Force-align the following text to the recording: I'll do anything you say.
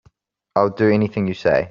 I'll 0.55 0.69
do 0.71 0.89
anything 0.89 1.27
you 1.27 1.35
say. 1.47 1.59